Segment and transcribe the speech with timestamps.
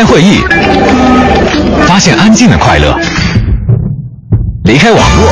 [0.00, 0.42] 开会议，
[1.86, 2.94] 发现安静的快乐；
[4.64, 5.30] 离开网络，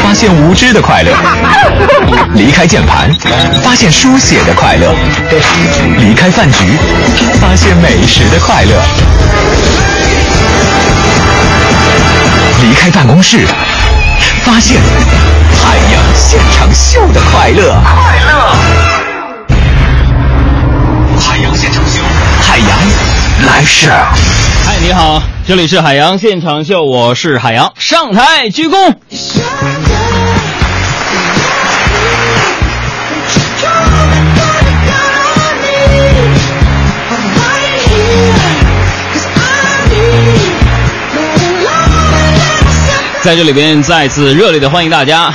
[0.00, 1.10] 发现无知的快乐；
[2.34, 3.12] 离开键盘，
[3.64, 4.94] 发现书写的快乐；
[5.98, 6.78] 离开饭局，
[7.40, 8.80] 发现美食的快乐；
[12.62, 13.44] 离开办公室，
[14.44, 14.80] 发现
[15.60, 17.74] 海洋现场秀的快乐。
[17.82, 18.99] 快乐！
[23.46, 23.90] 来世。
[24.64, 28.94] 嗨，你好，这里是海洋现场秀，我是海洋，上台鞠躬。
[43.22, 45.32] 在这里边再次热烈的欢迎大家，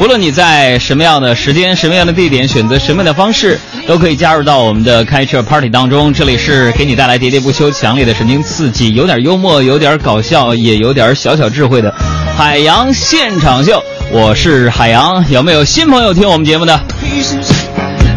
[0.00, 6.12] 无论你在什么样的时间、什么样的地点，选择什么样的方式，都可以加入到我们的开车 party 当中。
[6.12, 11.94] 这里是给你带来喋喋不休、强烈的神经刺激，有点幽默，有点搞笑，也有点小小智慧的
[12.36, 13.82] 海洋现场秀。
[14.10, 16.80] 我是海洋，有没有新朋友听我们节目的？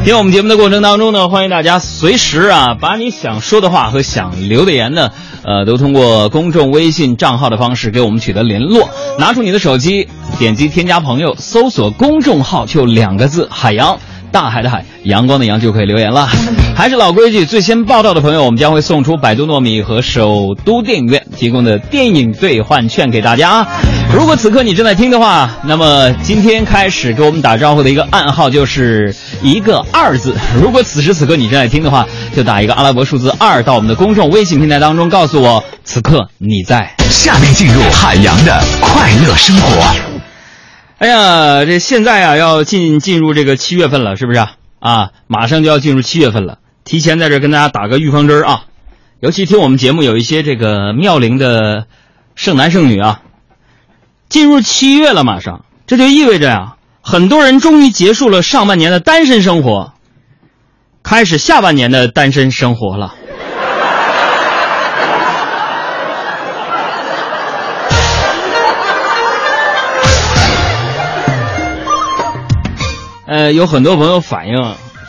[0.03, 5.11] 听我们节目的过程当中呢，欢迎大家随时啊，把你想说的话和想留的言呢，
[5.47, 8.89] 呃，都通过公众微信账号的方式给我们取得联络。
[9.17, 10.05] 拿出你的手机，
[10.37, 13.97] 点击添加朋友，搜索公众号就两个字“海洋”，
[14.29, 16.27] 大海的海，阳光的阳就可以留言了。
[16.77, 23.67] 还是老规矩，最先报道的朋友，我们将会送出百度糯米和首都电影院提供的电影兑换券给大家啊。
[24.13, 30.35] 如果此刻你正在听的话，那么今天开始给我们打招呼的一个暗号就是一个二字。
[30.61, 36.93] 如果此时此刻你正在听的话，就打一个阿拉伯数字二到我们的公众微信平台当中，告诉我此刻你在。
[37.09, 39.81] 下面进入海洋的快乐生活。
[40.99, 44.51] 哎呀，这现在啊要进进入这个七月份了，是不是啊？
[44.79, 48.63] 啊，马上就要进入七月份了，提前在这跟大家打个预防针儿啊。
[49.19, 51.85] 尤其听我们节目有一些这个妙龄的
[52.33, 53.19] 剩男剩女啊，
[54.29, 59.91] 进入七月了，马上这就意味着呀、很多人终于结束了上半年的单身生活，
[61.03, 63.15] 开始下半年的单身生活了。
[73.27, 74.55] 呃，有很多朋友反映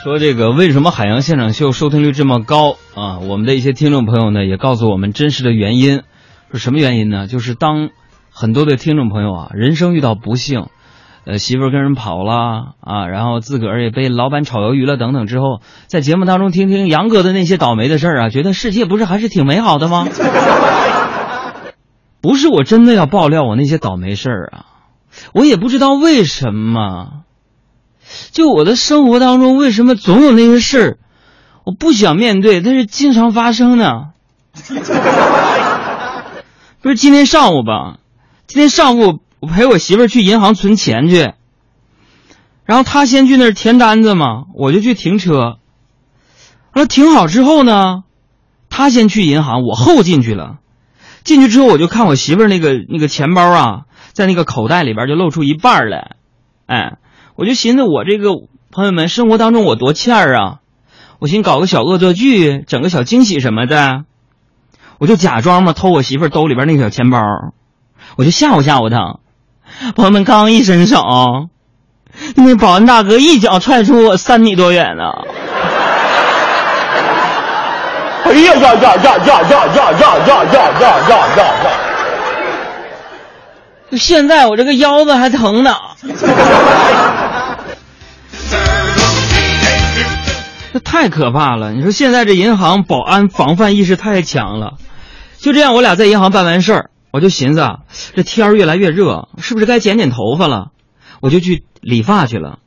[0.04, 3.18] 说，这个为什么海洋现场秀收听率这么高啊？
[3.18, 6.02] 我们的一些听众朋友呢，也告诉我们真实的原因，
[6.52, 7.26] 是什么原因呢？
[7.26, 7.90] 就是当
[8.30, 10.66] 很多的听众朋友啊，人生遇到不幸，
[11.24, 20.06] 呃，媳妇儿跟人跑了啊，然后自个儿也被老板炒鱿鱼了等等之后，在节目当中听听杨哥的那些倒霉的事儿啊，觉得世界不是还是挺美好的吗？
[22.22, 24.66] 不是我真的要爆料我那些倒霉事儿啊，
[25.34, 27.24] 我也不知道为什么。
[28.32, 30.98] 就我的生活当中，为什么总有那些事儿，
[31.64, 34.10] 我不想面对，但是经常发生呢？
[36.80, 37.98] 不是今天上午吧？
[38.46, 41.32] 今天上午我陪我媳妇儿去银行存钱去，
[42.64, 45.58] 然后她先去那儿填单子嘛，我就去停车。
[46.72, 48.04] 完了停好之后呢，
[48.70, 50.58] 她先去银行，我后进去了。
[51.24, 53.80] 进去之后，我就看我媳妇儿那个那个钱包啊，
[54.12, 56.16] 在那个口袋里边就露出一半儿来，
[56.66, 56.98] 哎。
[57.38, 58.30] 我就寻思，我这个
[58.72, 60.56] 朋友们生活当中我多欠儿啊！
[61.20, 64.02] 我寻搞个小恶作剧，整个小惊喜什么的，
[64.98, 67.20] 我就假装嘛偷我媳妇儿兜里边那个小钱包，
[68.16, 69.20] 我就吓唬吓唬她。
[69.94, 71.00] 朋友们刚一伸手，
[72.34, 75.04] 那保安大哥一脚踹出我三米多远呢！
[78.24, 80.72] 哎呀呀呀呀呀呀呀呀呀呀
[81.08, 81.77] 呀呀！
[83.96, 85.74] 现在我这个腰子还疼呢。
[90.70, 91.72] 这太可怕了！
[91.72, 94.74] 你说现在这银行保安防范意识太强了。
[95.38, 97.78] 就这样，我俩在银行办完事儿，我就寻思啊，
[98.14, 100.72] 这天儿越来越热，是不是该剪剪头发了？
[101.20, 102.58] 我就去理发去了。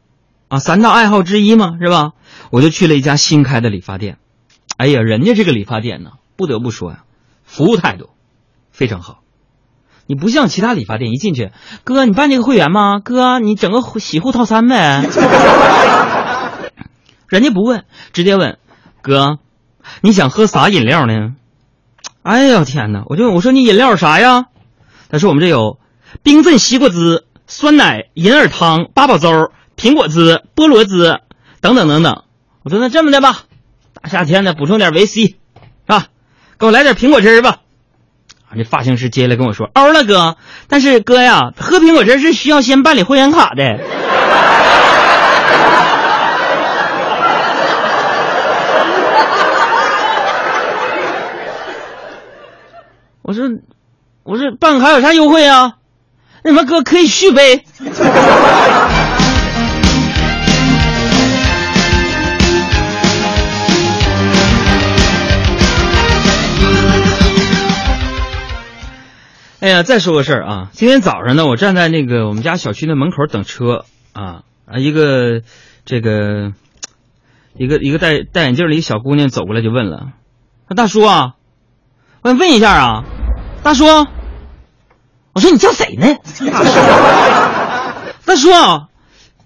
[0.48, 2.14] 啊，三大爱好之一嘛，是吧？
[2.50, 4.18] 我就去了一家新开的理发店。
[4.78, 7.04] 哎呀，人家这个理发店呢，不得不说呀，
[7.44, 8.10] 服务态度
[8.72, 9.21] 非常好。
[10.08, 11.52] 你不像其他理发店，一进去，
[11.84, 13.00] 哥，你办这个会员吗？
[13.00, 15.04] 哥，你整个洗护套餐呗。
[17.28, 18.58] 人家不问，直接问，
[19.02, 19.40] 哥，
[20.02, 21.34] 你想喝啥饮料呢？
[22.24, 23.04] 哎呀天哪！
[23.08, 24.46] 我就问我说你饮料啥呀？
[25.10, 25.80] 他说我们这有
[26.24, 31.22] 冰镇西瓜汁、酸奶、银耳汤、八宝粥、苹果汁、菠萝汁
[31.62, 32.24] 等等等等。
[32.64, 33.44] 我说那这么的吧，
[33.94, 35.36] 大夏天的补充点维 C，是
[35.86, 36.08] 吧？
[36.60, 37.60] 给我来点苹果汁吧。
[38.58, 40.36] 这发型师接下来跟我说：“欧了哥，
[40.68, 43.80] 但是哥呀，喝苹果汁是需要先办理会员卡的。”
[53.24, 53.46] 我说
[54.24, 55.76] 我说办卡有啥优惠啊？
[56.44, 57.64] 那什么哥可以续杯。
[69.62, 70.70] 哎呀，再说个事儿啊！
[70.72, 75.44] 今天早上呢，我站在那个我们家小区的门口等车啊啊，一个
[75.86, 76.54] 这个
[77.54, 80.14] 一个一个戴戴眼镜的一个小姑娘走过来就问了
[80.76, 81.34] ：“大叔啊，
[82.24, 83.04] 我想问一下啊，
[83.62, 83.86] 大叔，
[85.34, 86.08] 我说你叫谁呢？
[88.26, 88.88] 大叔啊，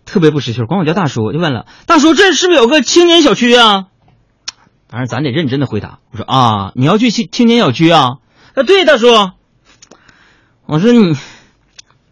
[0.05, 3.87] 特别不识趣，管我叫大叔，就问了：大叔，这是不是有个青年小区啊？
[4.87, 5.99] 当然，咱得认真的回答。
[6.13, 8.19] 我说啊，你要去青青年小区啊？
[8.53, 9.07] 啊，对，大叔。
[10.67, 11.15] 我说你，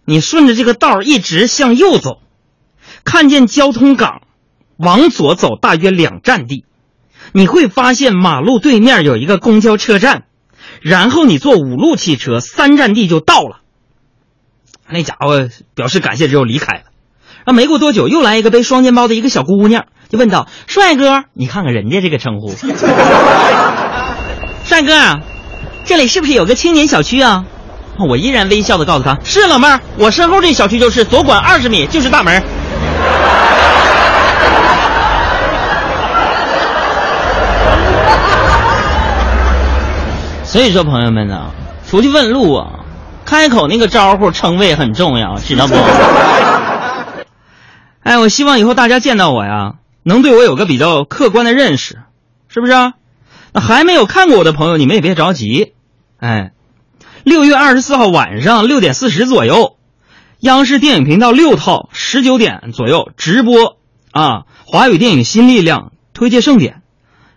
[0.05, 2.19] 你顺着这个道一直向右走，
[3.03, 4.21] 看见交通岗，
[4.77, 6.65] 往左走大约两站地，
[7.31, 10.25] 你会发现马路对面有一个公交车站，
[10.81, 13.61] 然后你坐五路汽车三站地就到了。
[14.87, 16.83] 那家伙表示感谢之后离开了。
[17.45, 22.53] 啊，没过多久又来一个背双肩包的一个小姑娘，就问道：“帅哥，你看看人家这个称呼，
[24.63, 25.19] 帅哥，
[25.85, 27.45] 这里是不是有个青年小区啊？”
[27.99, 32.41] 我依然微笑的告诉他：“是老妹儿，我身后这小区就是左拐二十米就是大门。
[40.43, 41.51] ”所以说，朋友们呢，
[41.89, 42.79] 出去问路啊，
[43.25, 45.75] 开口那个招呼称谓很重要，知道不？
[48.03, 51.99] 哎，我希望以后大家见到我呀，能对我有个比较客观的认识，
[52.49, 52.73] 是不是？
[53.53, 55.73] 那还没有看过我的朋友，你们也别着急，
[56.19, 56.51] 哎。
[57.23, 59.77] 六月二十四号晚上六点四十左右，
[60.39, 63.77] 央视电影频道六套十九点左右直播
[64.11, 66.81] 啊，华语电影新力量推介盛典，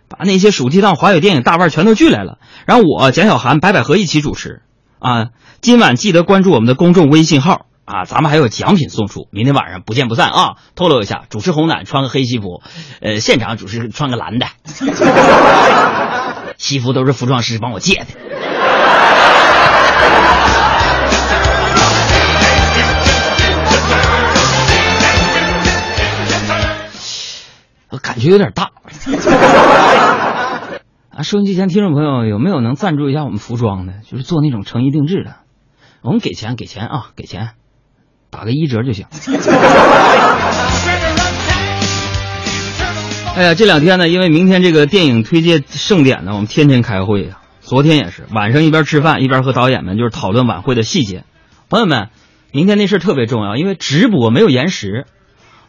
[0.09, 2.37] 把那些暑期档华语电影大腕全都聚来了。
[2.65, 4.61] 然后我蒋小涵、白百合一起主持
[4.99, 5.27] 啊。
[5.61, 10.55] 今晚记得关注我们的公众微信号啊，咱们还有奖品送出，明天晚上不见不散啊！
[10.75, 12.61] 透露一下，主持红毯穿个黑西服，
[13.01, 14.47] 呃，现场主持穿个蓝的，
[16.57, 18.07] 西服都是服装师帮我借的。
[28.29, 28.71] 有点大。
[31.09, 33.93] 啊，收音机前听众朋友有没有能赞助一下我们服装的？
[34.09, 35.37] 就是做那种成衣定制的，
[36.03, 37.51] 我们给钱给钱啊，给钱，
[38.29, 39.07] 打个一折就行。
[43.35, 47.39] 哎呀，这两天呢，因为明天这个电影推介盛典呢，我们天天开会呀。
[47.61, 51.23] 昨天也是晚上一边吃饭一边和导演们就是讨论晚会的细节。
[51.69, 52.09] 朋友们，
[52.51, 55.05] 明天那事儿特别重要，因为直播没有延时。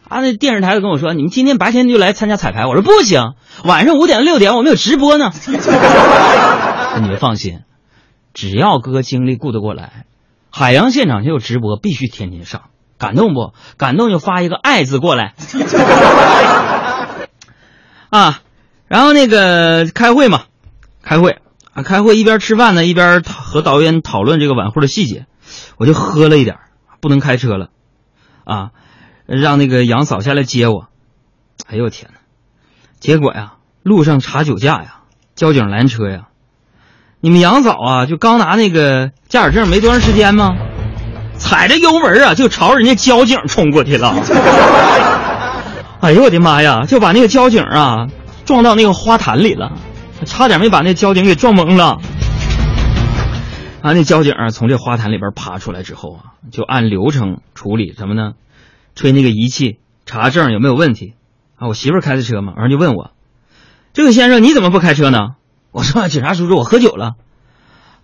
[0.09, 2.65] 啊，那电视台就跟我说，你们今天白天就来参加彩排。
[2.65, 5.31] 我说不行，晚上五点六点我们有直播呢。
[6.99, 7.59] 你们放心，
[8.33, 10.05] 只要哥精力顾得过来，
[10.49, 12.63] 海洋现场就有直播，必须天天上。
[12.97, 13.53] 感动不？
[13.77, 15.35] 感动就发一个爱字过来。
[18.09, 18.41] 啊，
[18.87, 20.41] 然后那个开会嘛，
[21.03, 21.37] 开会
[21.71, 25.27] 啊，开会一边吃饭呢，一边和导演讨论这个晚会的细节。
[25.77, 26.57] 我就喝了一点，
[26.99, 27.69] 不能开车了，
[28.43, 28.71] 啊。
[29.37, 30.87] 让那个杨嫂下来接我，
[31.67, 32.19] 哎呦我天哪！
[32.99, 33.53] 结果呀，
[33.83, 35.01] 路上查酒驾呀，
[35.35, 36.23] 交警拦车呀。
[37.21, 40.55] 你们杨嫂啊，就刚拿那个驾驶证没多长时间吗？
[41.37, 44.15] 踩着油门啊，就朝人家交警冲过去了。
[46.01, 48.07] 哎呦我的妈呀，就把那个交警啊
[48.45, 49.73] 撞到那个花坛里了，
[50.25, 51.99] 差点没把那交警给撞懵了。
[53.81, 58.31] 啊，那交警从这花坛里边爬出来之后啊，就按流程处理什么呢？
[58.99, 61.13] 吹那个仪器查证有没有问题
[61.55, 61.69] 啊？
[61.69, 63.11] 我媳妇开的车嘛，完了就问我
[63.95, 65.35] ：“这个先生你怎么不开车呢？”
[65.71, 67.13] 我说：“警察叔叔，我喝酒了。”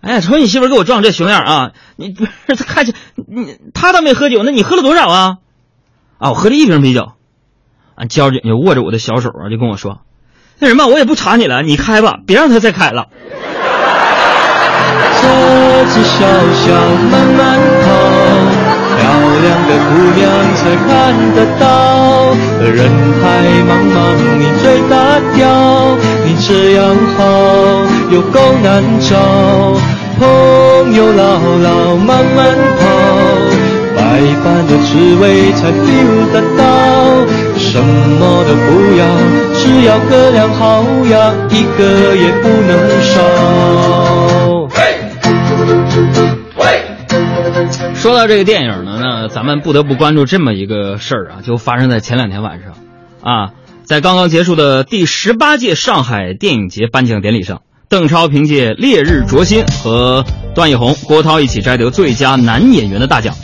[0.00, 1.72] 哎呀，瞅你媳妇给我撞这熊样啊！
[1.96, 5.36] 你不是他开车，你他倒没喝酒，那你喝了多少啊？
[6.16, 7.12] 啊，我喝了一瓶啤酒。
[7.94, 10.00] 啊，交警就握着我的小手啊，就跟我说
[10.60, 13.08] ：“那什么，我也不查你了，你开吧，别让他再开了。”
[15.20, 16.72] 车子小小
[17.10, 18.25] 慢慢跑。
[19.36, 20.24] 漂亮的姑娘
[20.56, 20.88] 才看
[21.34, 22.32] 得到，
[22.64, 22.78] 人
[23.20, 23.24] 海
[23.68, 23.96] 茫茫
[24.38, 24.96] 你最大
[25.34, 25.44] 调，
[26.24, 26.80] 你这样
[27.16, 27.20] 好
[28.10, 29.14] 又够难找，
[30.18, 30.24] 朋
[30.94, 31.22] 友老
[31.62, 32.38] 老慢慢
[32.78, 32.82] 跑，
[33.94, 34.00] 百
[34.42, 36.64] 般的滋味才 feel 得到，
[37.58, 38.66] 什么都不
[38.96, 39.04] 要，
[39.54, 41.14] 只要个两好呀，
[41.50, 43.14] 一个也不能少。
[47.96, 52.74] 说到这个电影呢，那咱们不得不关注这么一个事儿啊，就发生在前两天晚上，
[53.20, 53.50] 啊，
[53.84, 60.24] 在刚刚结束的第十八届上海电影节颁奖典礼上，邓超凭借《烈日灼心》和
[60.54, 63.34] 段奕宏、郭涛一起摘得最佳男演员的大奖。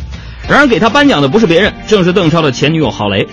[0.49, 3.27] 然而，给他颁奖的不是别人，正是邓超的前女友郝蕾。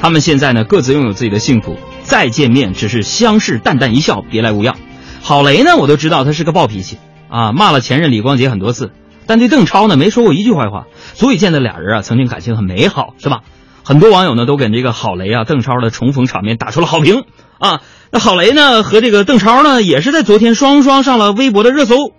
[0.00, 4.76] 他们现在呢，各自拥有自己的幸福，再见面只是相视淡淡一笑，别来无恙。
[5.22, 6.98] 郝蕾呢，我都知道她是个暴脾气
[7.30, 8.90] 啊，骂了前任李光洁很多次，
[9.26, 13.40] 但对邓超呢没说过一句坏话，足以见得俩人啊曾经感情很美好，是吧？
[13.84, 17.24] 很多网友呢都给这个郝蕾啊、邓超的重逢场面打出了好评
[17.58, 17.80] 啊。
[18.10, 22.12] 那郝蕾呢和这个邓超呢也是在昨天双双上了微博的热搜。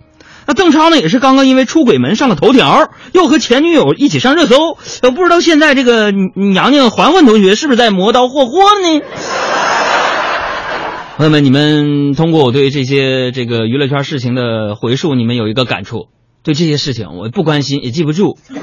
[0.47, 4.77] 那邓超呢也是刚刚因为出轨门上了头条，又和前女友一起上热搜。
[5.01, 9.01] 呃，不知道现在这个娘娘环环同学是不是在磨刀霍霍呢？
[11.17, 16.09] 朋友们，你们通过我对这些这个娱乐圈事情的回述，你们有一个感触：
[16.45, 18.37] 对这些事情我不关心也记不住。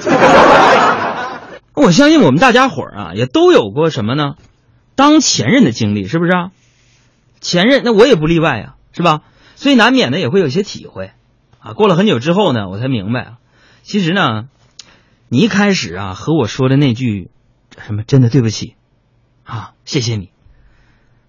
[1.75, 4.37] 我相信我们大家伙儿啊，也都有过什么呢？
[4.95, 6.51] 当前任的经历，是不是啊？
[7.41, 9.23] 前任，那我也不例外啊，是吧？
[9.57, 11.11] 所以难免的也会有些体会。
[11.59, 13.33] 啊，过了很久之后呢，我才明白，
[13.83, 14.45] 其实呢，
[15.29, 17.31] 你一开始啊和我说的那句
[17.85, 18.77] 什么真的对不起
[19.45, 20.31] 啊，谢谢你，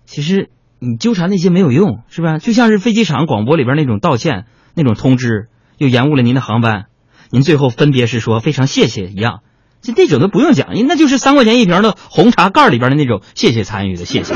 [0.06, 2.38] 其实你纠缠那些没有用，是吧？
[2.38, 4.46] 就像是飞机场广播里边那种道歉
[4.76, 6.86] 那种通知，又延误了您的航班，
[7.30, 9.42] 您最后分别是说非常谢谢一样，
[9.82, 14.34] 这那种都不用讲，那就是三块钱一瓶的红茶盖里边的那种谢谢参与的谢谢。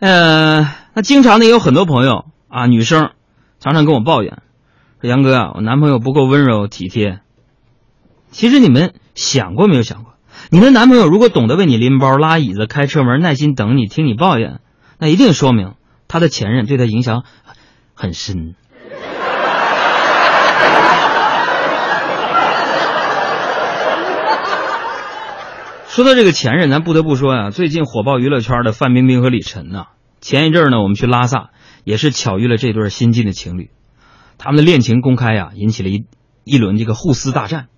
[0.00, 3.10] 呃，那经常呢也有很多朋友啊，女生。
[3.60, 4.40] 常常跟我抱怨，
[5.00, 7.18] 说杨哥啊，我男朋友不够温柔体贴。
[8.30, 10.12] 其实你们想过没有想过，
[10.48, 14.60] 你的男朋友如果懂得为你拎包、拉椅子、开车门，耐心等你、听你抱怨，
[15.00, 15.74] 那一定说明
[16.06, 17.24] 他的前任对他影响
[17.98, 18.54] 很深。
[25.88, 29.86] 说到这个前任，咱不得不说呀，最近火爆娱乐圈的范冰冰和李晨呐，
[30.20, 31.50] 前一阵呢，我们去拉萨。
[31.84, 33.70] 也是巧遇了这对新晋的情侣，
[34.36, 36.04] 他们的恋情公开呀，引起了一
[36.44, 37.68] 一轮这个互撕大战，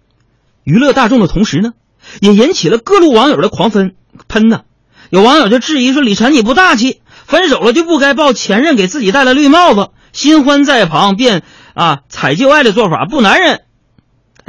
[0.64, 1.74] 娱乐大众的同时呢，
[2.20, 3.94] 也引起了各路网友的狂喷
[4.26, 4.62] 喷呢。
[5.10, 11.42] 有网友就质疑说：“李晨你不大气，分手了就不该抱前任给自己戴了绿帽子，新欢在旁便
[11.74, 13.62] 啊采旧爱的做法不男人。”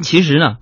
[0.01, 0.57] 其实呢，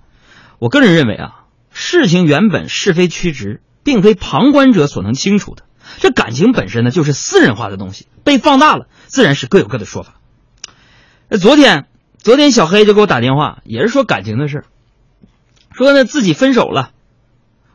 [0.58, 5.64] 我个人认为啊，事情原本是非曲直，并非旁观者所能清楚的。
[5.98, 10.14] 这感情本身呢，就是私人化的东西，被放大了，自然是各有各的说法。
[11.28, 11.86] 那昨天，
[12.18, 14.64] 昨天小黑就给我打电话，也是说感情的事
[15.72, 16.90] 说呢自己分手了。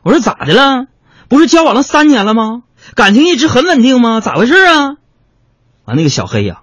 [0.02, 0.86] 我说咋的了？
[1.28, 2.62] 不是交往了三年了吗？
[2.94, 4.20] 感情一直很稳定吗？
[4.20, 4.90] 咋回事啊？
[5.84, 6.62] 啊，那个小黑呀，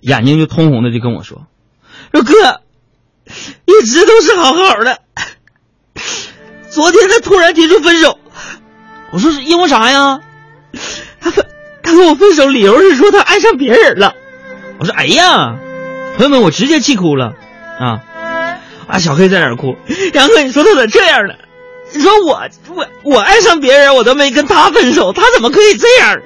[0.00, 1.46] 眼睛就通红的就跟我说
[2.12, 2.60] ：“说哥，
[3.66, 4.98] 一直都是好好的，
[6.70, 8.18] 昨天他突然提出分手。”
[9.12, 10.20] 我说是因为啥呀？
[11.20, 11.46] 他分，
[11.82, 14.14] 他跟我分手，理由是说他爱上别人了。
[14.78, 15.56] 我说：“哎呀，
[16.16, 17.34] 朋友们，我直接气哭了
[17.78, 18.00] 啊！”
[18.86, 19.76] 啊，小黑在那哭。
[20.14, 21.34] 杨哥，你说他咋这样呢？
[21.92, 26.20] 你说我我我爱上别人，我都没跟他分手，他怎么可以这样？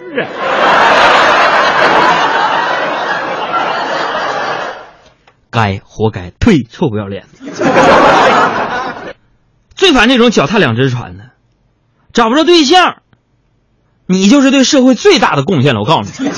[5.54, 6.64] 该活该，呸！
[6.68, 7.26] 臭不要脸！
[9.76, 11.30] 最烦那种脚踏两只船的，
[12.12, 13.02] 找不着对象。
[14.06, 16.30] 你就是对社会最大的贡献了，我告诉你。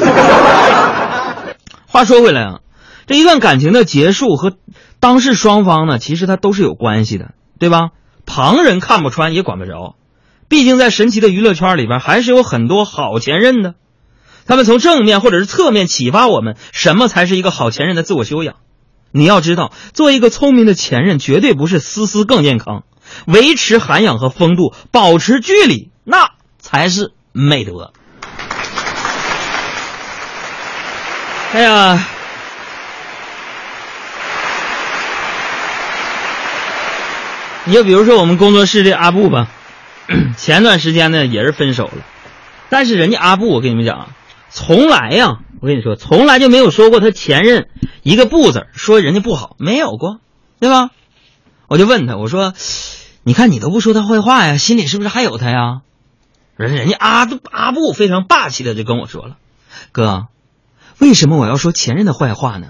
[1.88, 2.60] 话说回来啊，
[3.06, 4.52] 这一段感情的结束和
[5.00, 7.88] 当事双方呢，其实它都是有关系的，对吧？
[8.24, 9.96] 旁人看不穿也管不着，
[10.48, 13.74] 毕竟在神奇的娱乐圈里边，还是有很多好前任的。
[14.46, 18.56] 他们从正面或者是侧面启发我们，什么才是一个好前任的自我修养。
[19.16, 22.84] 你要知道，做一个聪明的前任，绝对不是丝丝更健康，
[23.26, 27.12] 维持涵养和风度，保持距离，那才是。
[27.38, 27.92] 美德。
[31.52, 32.02] 哎呀，
[37.64, 39.48] 你就比如说我们工作室的阿布吧，
[40.38, 42.04] 前段时间呢也是分手了，
[42.70, 44.08] 但是人家阿布，我跟你们讲，
[44.48, 47.68] 从来呀，我跟你说，从来就没有说过他前任
[48.04, 50.20] 一个不字，说人家不好，没有过，
[50.60, 50.90] 对吧？
[51.66, 52.52] 我就问他，我说，
[53.24, 55.80] 你看你都不说他坏话呀，心里是不是还有他呀？
[56.56, 59.38] 人人家阿阿布非常霸气的就跟我说了，
[59.90, 60.28] 哥，
[61.00, 62.68] 为什么我要说前任的坏话呢？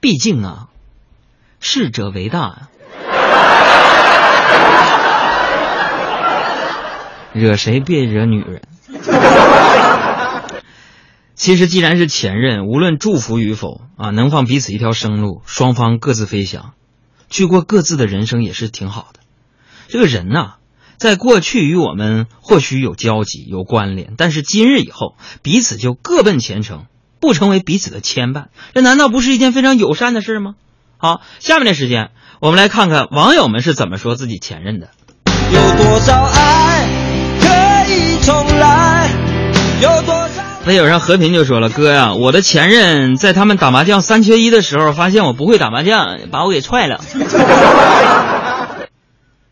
[0.00, 0.68] 毕竟啊，
[1.60, 2.70] 逝者为大啊，
[7.34, 8.62] 惹谁别惹女人。
[11.42, 16.74] 其实既然是前任，无论祝福与否啊，能放彼此一条生路，双方各自飞翔，
[17.30, 19.18] 去过各自的人生也是挺好的。
[19.88, 20.52] 这个人呐。
[20.98, 26.84] 在过去与我们或许有交集、有关联，但是今日以后，彼此就各奔前程，
[27.18, 30.54] 不成为彼此的牵绊，这难道不是一件非常友善的事吗？
[30.96, 34.90] 好，下面的时间，我们来看看网友们是怎么说自己前任的。
[35.52, 36.88] 有多少爱
[37.40, 39.10] 可以重来？
[39.82, 40.21] 有多？
[40.64, 47.00] 那友上和平就说了：“哥呀，我的前任在他们打麻将三缺一的时候，发现我不会打麻将，把我给踹了。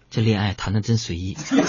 [0.09, 1.67] 这恋爱谈的真随意。”有多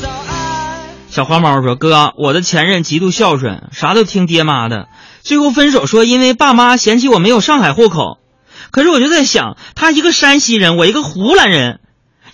[0.00, 0.78] 少爱？
[1.10, 4.88] 小花猫说：“哥，我的前任极度孝顺，啥都听爹妈的。
[5.20, 8.16] 最后分手说因为爸妈嫌弃我没有上海户口。
[8.70, 11.80] 可是我就在想，他一个山西人，我一个湖南人，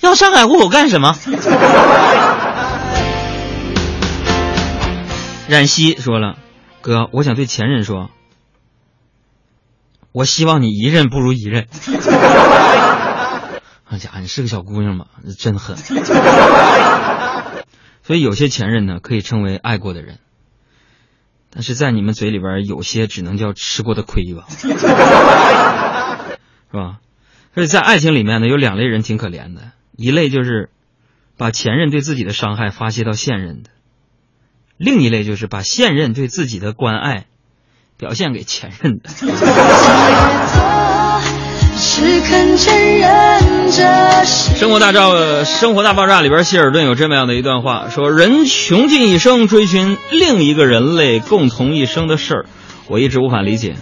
[0.01, 1.17] 要上海户口干什么？”
[5.51, 6.39] 冉西说了
[6.81, 8.13] ：“哥，我想对前任说，
[10.13, 11.67] 我希望你一任不如一任。”
[13.83, 15.77] 好家伙，你是个小姑娘嘛，真狠。
[18.05, 20.21] 所以有些前任呢，可以称为爱过的人，
[21.53, 24.69] 但是在你们嘴里边，有些只能叫吃过的亏吧， 是
[26.71, 27.01] 吧？
[27.57, 30.71] 所以在爱情里面呢，有两类人挺可怜的，一类就是
[31.37, 33.71] 把前任对自己的伤害发泄到现任的。
[34.81, 37.27] 另一类就是把现任对自己的关爱
[37.99, 39.11] 表现给前任的。
[44.57, 52.47] 生活大照，生活大爆炸里边，希尔顿有这么样的一段话，说：“人穷尽一生追寻另一个人类共同一生的事儿，
[52.89, 53.75] 我一直无法理解。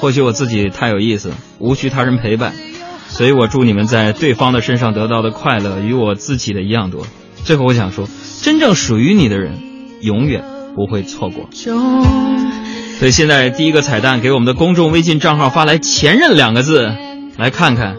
[0.00, 2.54] 或许我自己太有意思，无需他人陪伴，
[3.08, 7.06] 所以我祝你们在对方的身上得到的快乐与我自己的一样多。”
[7.44, 8.08] 最后，我想说，
[8.40, 9.75] 真正属于你的人。
[10.00, 11.48] 永远不会错过。
[12.98, 16.94] 所以现在第一个彩蛋给我们的公众微信账号发来“前任”两个字，
[17.36, 17.96] 来看看，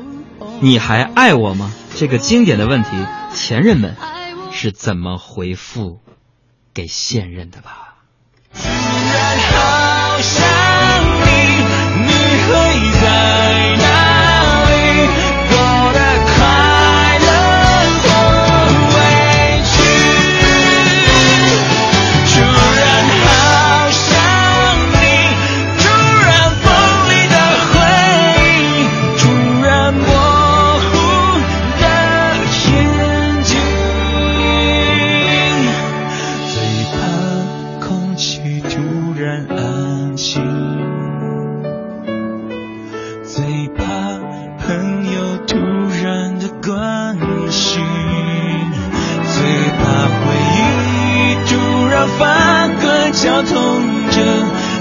[0.59, 1.71] 你还爱我吗？
[1.95, 2.89] 这个经典的问题，
[3.33, 3.95] 前任们
[4.51, 5.99] 是怎么回复
[6.73, 7.95] 给现任的吧？
[8.53, 8.63] 好
[10.19, 10.47] 想
[11.21, 11.29] 你，
[12.01, 12.11] 你
[12.41, 12.51] 还
[13.01, 13.76] 在
[43.37, 43.83] 最怕
[44.65, 45.55] 朋友突
[46.03, 47.15] 然的关
[47.51, 47.83] 心，
[49.31, 49.43] 最
[49.77, 50.57] 怕回忆
[51.45, 51.53] 突
[51.85, 53.53] 然翻滚，绞痛
[54.09, 54.17] 着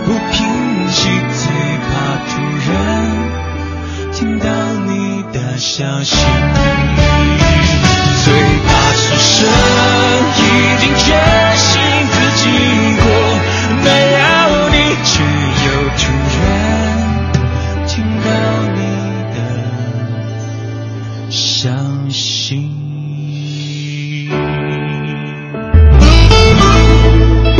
[0.06, 1.10] 不平息。
[1.36, 1.44] 最
[1.84, 2.32] 怕突
[2.72, 2.72] 然
[4.14, 4.48] 听到
[4.86, 6.16] 你的消息，
[8.24, 8.32] 最
[8.64, 9.46] 怕宿舍
[10.38, 10.40] 已
[10.80, 11.45] 经决。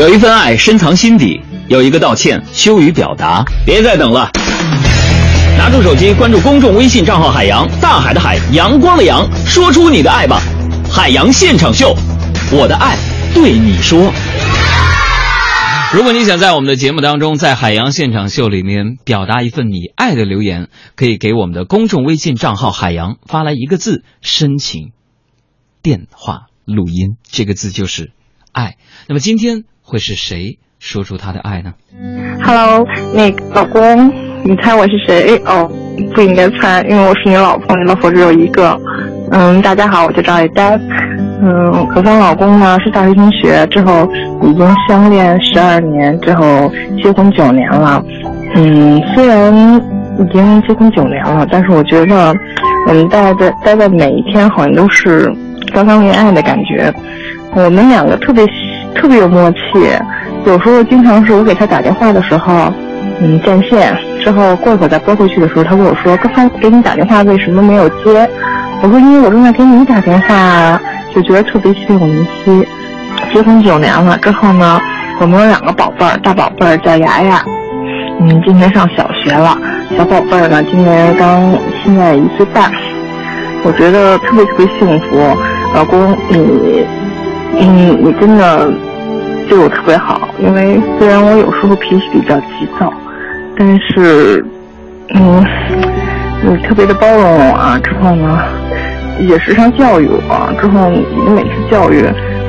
[0.06, 3.44] 有一份爱深藏心底，有一个道歉羞于表达。
[3.66, 4.30] 别再等了，
[5.58, 10.40] 拿出手机关注公众微信账号“海洋大海的海阳光的阳”，说出你的爱吧！
[10.88, 11.92] 海洋现场秀，
[12.52, 12.96] 我的爱
[13.34, 14.12] 对你说。
[15.92, 24.92] 如果你想在我们的节目当中，在海洋现场秀里面表达一份你爱的留言，可以给我们的公众微信账号“海洋”发来一个字“深情”，
[25.82, 28.12] 电话录音，这个字就是
[28.54, 28.76] “爱”。
[29.08, 29.64] 那么今天。
[29.86, 31.72] 会是谁说出他的爱呢
[32.44, 34.12] ？Hello，那个老公，
[34.44, 35.40] 你猜我是谁？
[35.46, 35.70] 哦，
[36.12, 38.76] 不应该猜，因为我是你老婆，你老婆只有一个。
[39.30, 40.76] 嗯，大家好，我叫赵爱丹。
[41.40, 44.10] 嗯，我跟老公呢是大学同学，之后
[44.42, 46.68] 已经相恋十二年，之后
[47.00, 48.04] 结婚九年了。
[48.56, 49.54] 嗯，虽然
[50.18, 52.34] 已经结婚九年了，但是我觉得
[52.88, 55.32] 我们待在待在每一天好像都是
[55.72, 56.92] 刚刚恋爱的感觉。
[57.54, 58.44] 我们两个特别。
[58.96, 59.58] 特别有默契，
[60.46, 62.72] 有时候经常是我给他打电话的时候，
[63.20, 68.28] 嗯，占线之后过一会儿再拨回去的时候，他跟我说刚才给你打电话为什么没有接？
[68.82, 70.80] 我说因为我正在给你打电话，
[71.14, 72.66] 就觉得特别心有灵犀。
[73.32, 74.80] 结婚九年了之后呢，
[75.20, 77.42] 我们有两个宝贝儿，大宝贝儿叫牙牙，
[78.20, 79.56] 嗯，今年上小学了，
[79.96, 82.70] 小宝贝儿呢今年刚现在一岁半，
[83.64, 85.36] 我觉得特别特别幸福。
[85.74, 86.86] 老公，你，
[87.54, 88.72] 嗯，你真的。
[89.48, 92.92] 对我特别好，因为虽然我有时候脾气比较急躁，
[93.56, 94.44] 但是，
[95.14, 95.40] 嗯，
[96.42, 97.78] 你特别的包容我啊。
[97.80, 98.40] 之后呢，
[99.20, 100.52] 也时常教育我。
[100.60, 102.04] 之后你每次教育，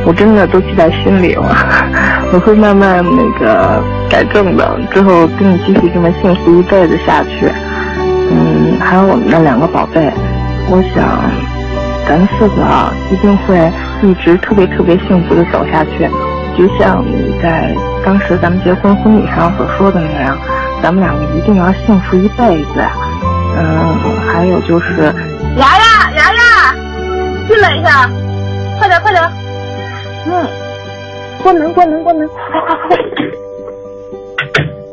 [0.07, 1.55] 我真的都记在心里了。
[2.33, 3.79] 我会慢慢那个
[4.09, 4.79] 改正的。
[4.91, 7.47] 之后跟你继续这么幸福一辈子下去。
[8.31, 10.11] 嗯，还有我们的两个宝贝，
[10.71, 11.05] 我想
[12.07, 16.09] 咱们四个啊，一定会一直特别特别幸福的走下去。
[16.57, 20.37] 就像你在当时咱们结婚婚礼上所说的那样，
[20.81, 22.81] 咱们两个一定要幸福一辈子。
[23.59, 23.93] 嗯，
[24.27, 25.13] 还有就是，
[25.57, 26.73] 牙牙牙牙，
[27.47, 28.09] 进来一下，
[28.79, 29.21] 快点快点。
[30.27, 30.47] 嗯，
[31.43, 32.97] 关门关门关门，快快快！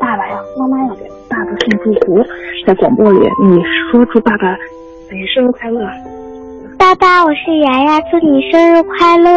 [0.00, 2.27] 爸爸呀，妈妈要给爸爸送祝福，
[2.66, 4.57] 在广播里你说祝爸爸
[5.11, 5.81] 你生日快乐。
[6.94, 9.30] 爸爸，我是牙牙，祝你生日快乐。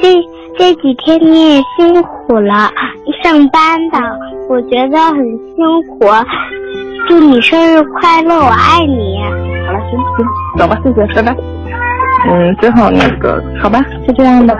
[0.00, 0.14] 这
[0.56, 2.70] 这几天你也辛苦了，
[3.20, 3.98] 上班的，
[4.48, 6.06] 我觉得很辛苦。
[7.08, 9.18] 祝你生日快乐，我爱你。
[9.66, 11.36] 好了，行行，走吧，谢谢，拜拜。
[12.30, 14.54] 嗯，最后那个，好吧，就这样吧。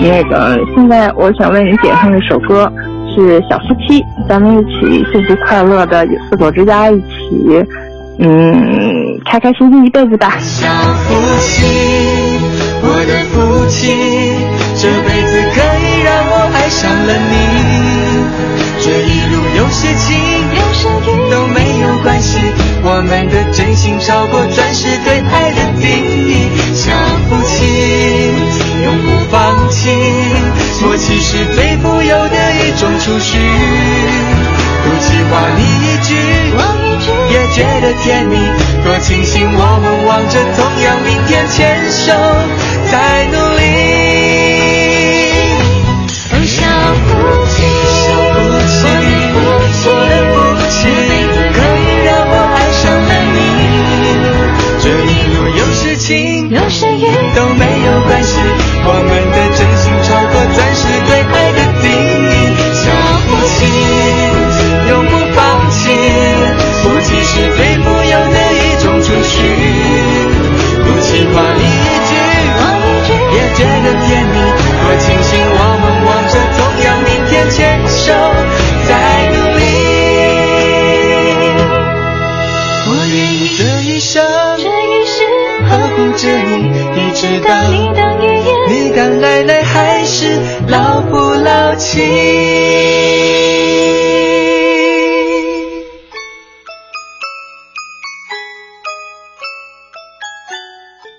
[0.00, 2.72] 那个，现在我想为你点上一首歌，
[3.14, 7.62] 是小夫妻，咱们一起幸福快乐的四口之家一起，
[8.20, 10.38] 嗯，开开心心一辈子吧。
[10.40, 11.64] 小夫妻，
[12.82, 13.94] 我的夫妻。
[14.78, 17.34] 这辈子可以让我爱上了你，
[18.84, 20.12] 这一路有些情
[21.30, 22.38] 都没有关系，
[22.84, 25.88] 我们的真心超过钻石对爱的定
[26.28, 26.52] 义。
[26.76, 26.92] 小
[27.26, 27.64] 夫妻
[28.84, 29.88] 永不放弃，
[30.82, 33.38] 默契是最富有的一种储蓄。
[34.84, 36.14] 不计划你一句，
[37.32, 38.36] 也觉得甜蜜，
[38.86, 42.12] 多庆幸我们望着同样明天，牵手
[42.88, 44.15] 在努力。
[89.20, 92.00] 奶奶还是老夫老妻。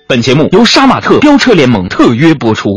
[0.08, 2.68] 本节目由杀马特飙车联盟特约播出。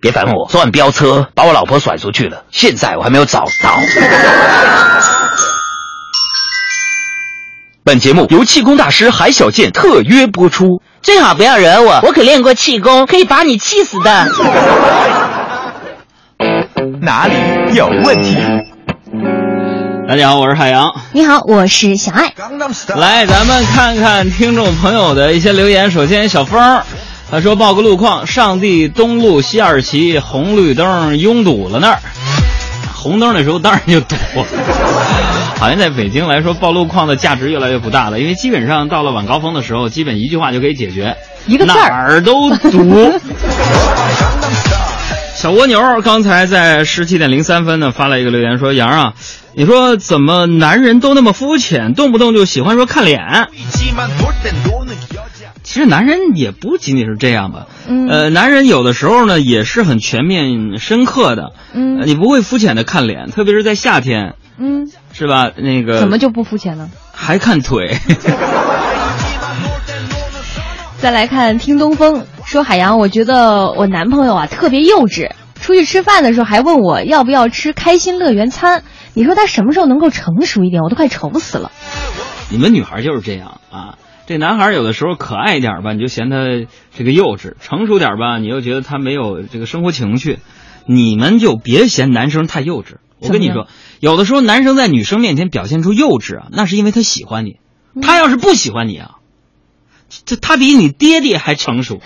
[0.00, 3.78] 别烦我，昨晚飙车把我老婆甩出去了，现在我还没有找到。
[7.84, 10.80] 本节目由气功大师海小健特约播出。
[11.02, 14.28] 最好不要惹我，我可练过气功，可以把你气死的。
[17.02, 17.34] 哪里
[17.74, 18.36] 有问题？
[20.08, 20.92] 大家好，我是海洋。
[21.10, 22.32] 你好，我是小爱。
[22.94, 25.90] 来，咱们看看听众朋友的一些留言。
[25.90, 26.80] 首先，小峰，
[27.32, 31.98] 他说报个路况：上地东路西二旗红绿灯拥堵了那儿。
[32.94, 34.14] 红灯的时候当然就堵。
[35.62, 43.12] 好像在北京来说，报路况的价值越来越不大了，因为基本上到了晚高峰的时候，基本一句话就可以解决，一个字儿哪儿都堵。
[45.36, 49.12] 小蜗牛刚才在十七点零三分呢发了一个留言说：“杨啊，
[49.54, 53.20] 你说怎么男人都那么肤浅，动不动就喜欢说看脸？
[55.62, 57.68] 其实男人也不仅仅是这样吧，
[58.10, 65.50] 呃，男人有的时候呢也是很全面深刻的，嗯，你不会肤浅的看脸，特别是在夏天。”嗯，是吧？
[65.56, 66.90] 那个怎么就不肤浅呢？
[67.12, 67.94] 还看腿。
[70.98, 78.84] 再来看听东风说海洋，我觉得我男朋友啊特别幼稚，出去吃饭的时候还问我要不要吃开心乐园餐。
[79.14, 80.82] 你说他什么时候能够成熟一点？
[80.82, 81.72] 我都快愁死了。
[82.50, 86.36] 你们女孩就是这样啊，这男孩有的时候可爱一点吧，你就嫌他
[86.96, 90.38] 这个幼稚；成熟点吧，你又觉得他没有这个生活情趣。
[90.86, 92.96] 你们就别嫌男生太幼稚。
[93.20, 93.66] 我跟你说，
[94.02, 97.60] 有的时候男生在女生面前表现出幼稚啊，那是因为他喜欢你。
[98.02, 99.10] 他要是不喜欢你啊，
[100.26, 102.00] 这他比你爹爹还成熟。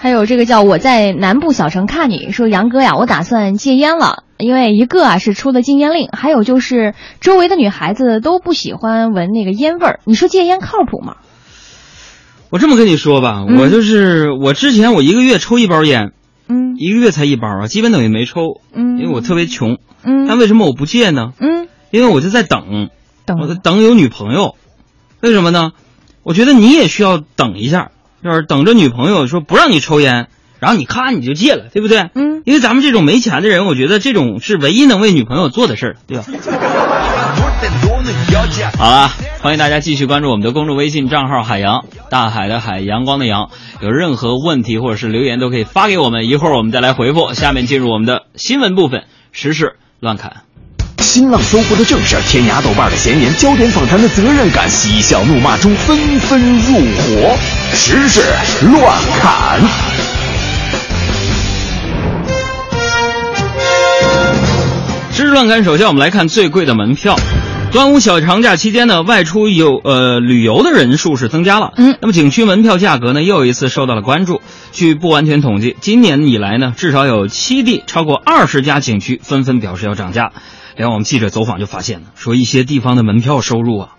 [0.00, 10.00] 还有这个叫我在南部小城看你说杨哥呀，我打算戒烟了，因为一个啊是出了禁烟令，还有就是周围的女孩子都不喜欢闻那个烟味儿。
[10.06, 11.18] 你说戒烟靠谱吗？
[12.50, 16.12] 我这么跟你说吧，我就是我之前我一个月抽一包烟，
[16.48, 21.32] 嗯，一个月才一包啊，基本等于没抽，嗯，因为我特别穷，嗯，但为什么我不戒呢？
[21.38, 22.90] 嗯，因为我就在等，
[23.24, 24.56] 等我在等有女朋友。
[25.20, 25.70] 为什么呢？
[26.22, 27.92] 我觉得你也需要等一下，
[28.24, 32.10] 就是等着女朋友说不让你抽烟，然后你咔你就戒了，对不对？
[32.14, 32.42] 嗯。
[32.46, 36.24] 因为咱们这种没钱的人，我觉得这种是唯一能为女朋友做的事儿，对吧？
[38.78, 39.10] 好了，
[39.42, 43.50] 欢迎大家继续关注我们的公众微信账号“海洋大海的海阳光的阳”，
[43.82, 47.34] 有任何问题或者是留言都可以发给我们，一会儿我们再来回复。
[47.34, 50.44] 下面进入我们的新闻部分，时事乱侃。
[50.98, 57.36] 新浪搜狐的正事，天涯豆瓣的闲言，焦点访谈的责任感，嬉笑怒骂中纷纷入伙，
[57.74, 58.22] 时事
[58.70, 59.60] 乱侃。
[65.12, 67.14] 时事乱侃，首先我们来看最贵的门票。
[67.72, 71.72] 端午小长假期间呢，外出游呃旅游的人数是增加了。
[71.76, 74.42] 嗯，那么景区门票价格呢，又一次受到了关注。
[74.72, 80.32] 据不完全统计，今年以来呢，至少有七地超过二十家景区纷纷表示要涨价。
[80.76, 83.90] 连我们记者走访就发现了，说一些地方的门票收入啊，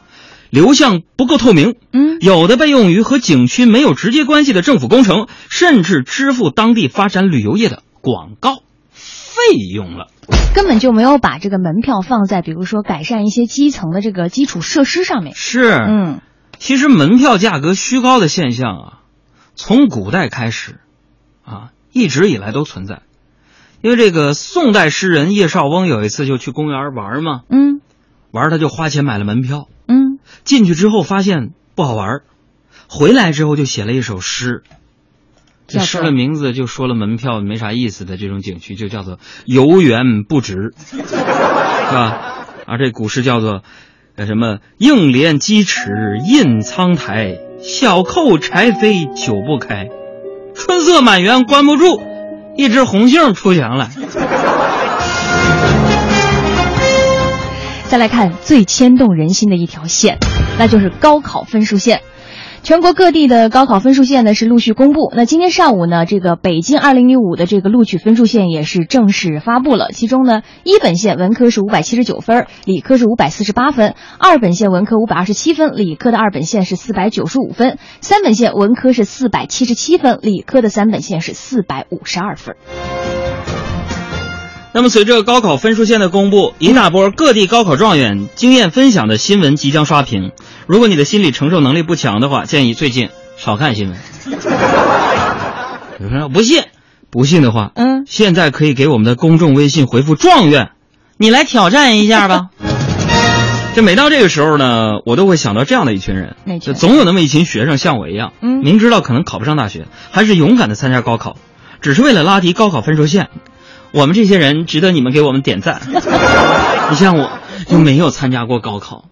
[0.49, 1.75] 流向不够透明。
[1.93, 8.63] 嗯，有的被用于和景区没有直接关系的政府工程，甚至支付当地发展旅游业的广告
[9.49, 10.07] 费用了。
[10.53, 15.33] 根本就没有把这个门票放在，比如说改善一些基层的这个基础设施上面。
[15.35, 16.21] 是，嗯，
[16.57, 18.99] 其实门票价格虚高的现象啊，
[19.55, 20.79] 从古代开始，
[21.43, 23.01] 啊，一直以来都存在。
[23.81, 27.81] 因为这个宋代诗人叶绍翁有一次就去公园玩嘛，嗯，
[28.31, 32.21] 玩他就花钱买了门票，嗯，进去之后发现不好玩，
[32.87, 34.63] 回来之后就写了一首诗。
[35.73, 42.45] 这诗的名字就说了门票没啥意思的这种景区就叫做游园不值， 是吧？
[42.67, 43.63] 而这古诗叫做，
[44.15, 45.89] 呃什么应怜屐齿
[46.25, 49.87] 印苍苔，小扣柴扉久不开，
[50.55, 52.01] 春色满园关不住，
[52.55, 53.89] 一只红杏出墙来。
[57.87, 60.17] 再来看最牵动人心的一条线，
[60.57, 62.01] 那就是高考分数线。
[62.63, 65.11] 全国各地的高考分数线呢是陆续公布。
[65.15, 69.89] 那今天上午呢，这个北京二零一五的这个录取分数线也是正式发布了。
[69.91, 82.55] 其中呢，一本线文科是五百七十九分，理科是五百四十八分；二本线文科五百二十七分，理科的二本线是四百九十五分；三本线文科是四百七十七分，理科的三本线是四百五十二分。
[84.73, 90.31] 那么，随着高考分数线的公布，一大波各地高考状元经验分享的新闻即将刷屏。
[90.71, 93.99] 如果你的心理承受能力不强的话，建议最近少看新闻。
[95.99, 96.63] 有人说不信，
[97.09, 100.69] 不信的话，嗯，现在可以给我们的公众微信回复“状元”，
[101.19, 102.51] 你来挑战一下吧。
[103.75, 111.35] 这每到这个时候呢，我都会想到这样的一群人，就总有那么一群学生像我一样，嗯，明知道可能考不上大学，还是勇敢的参加高考，
[111.81, 113.27] 只是为了拉低高考分数线。
[113.91, 115.81] 我们这些人值得你们给我们点赞。
[116.91, 117.29] 你像我，
[117.67, 119.03] 就没有参加过高考，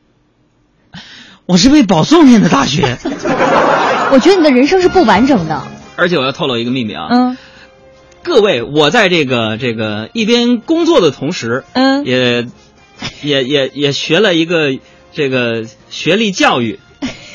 [1.49, 2.99] 我是被保送进的大学。
[4.13, 5.63] 我觉得你的人生是不完整的。
[5.95, 7.38] 而且我要透露一个秘密啊，嗯，
[8.21, 12.45] 各位，我在这个这个一边工作的同时，嗯，也
[13.23, 14.77] 也也也学了一个
[15.12, 16.79] 这个学历教育。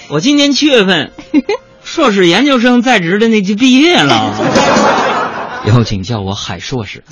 [0.09, 1.11] 我今年七月份，
[1.83, 4.33] 硕士研究生在职的那就毕业了。
[5.67, 7.03] 以后请叫我海硕士。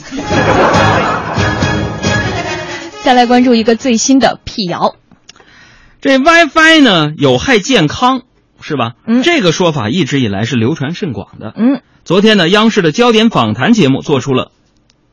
[3.03, 4.95] 再来关注一个最新的辟谣，
[6.03, 8.23] 这 WiFi 呢有害健康，
[8.61, 8.95] 是吧？
[9.07, 11.55] 嗯，这个说法一直以来是流传甚广的。
[11.57, 14.51] 嗯，昨天呢，央视的焦点访谈节目做出了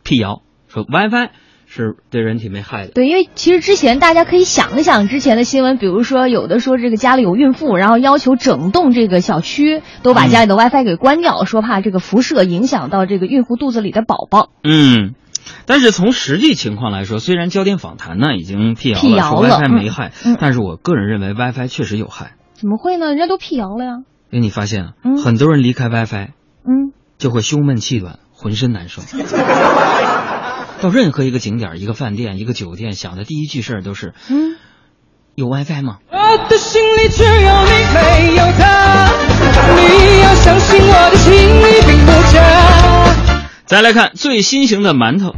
[0.01, 1.29] 辟谣，说 WiFi
[1.67, 2.91] 是对人体没害的。
[2.93, 14.49] 对，因为其实之前大家可以想一想之前的新闻，比如说有的说这个家里有孕妇，然后要求整栋这个小区都把家里的 WiFi 给关掉，说怕这个辐射影响到这个孕妇肚子里的宝宝。
[14.63, 15.13] 嗯，
[15.65, 22.35] 但是从实际情况来说，虽然焦点访谈呢已经辟谣了说 WiFi 没害，嗯嗯但是我个人认为 WiFi 确实有害。
[22.53, 23.07] 怎么会呢？
[23.07, 23.91] 人家都辟谣了呀。
[24.31, 26.29] 因为你发现啊，嗯很多人离开 WiFi
[26.65, 29.01] 嗯，就会胸闷气短，浑身难受。
[30.81, 34.55] 到任何一个景点、一个饭店、一个酒店，想的第一句事儿都是，嗯，
[35.35, 35.97] 有 WiFi 吗？
[36.11, 39.09] 我的心里只有你，没有他。
[39.75, 42.48] 你要相信我的心里并不假。
[43.69, 45.35] 再来看最新型的馒头，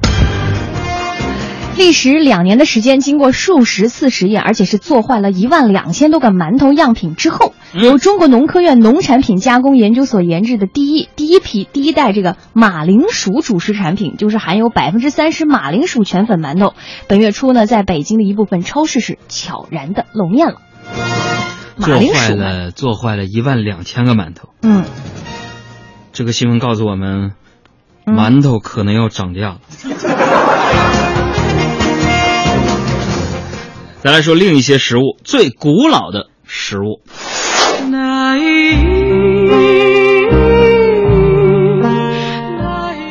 [1.75, 16.73] 历时两年的时间，经过数十次实验，而且是做坏了一万两千多个馒头样品之后，由中国农科院农产品加工研究所研制的第一第一批第一代这个马铃薯主食产品，就是含有百分之三十马铃薯全粉馒头，
[17.09, 20.61] 本月初呢，在北京的一部分超市是悄然的露面了。
[21.75, 24.47] 马做铃薯，坏了，做坏了一万两千个馒头。
[24.61, 24.85] 嗯，
[26.13, 27.31] 这个新闻告诉我们，嗯
[28.13, 29.61] 馒头可能要涨价了。
[34.01, 37.01] 再来说另一些食物，最古老的食物。